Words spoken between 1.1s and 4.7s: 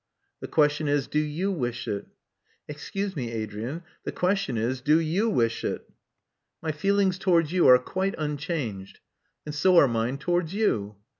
you wish it? Excuse me, Adrian: the question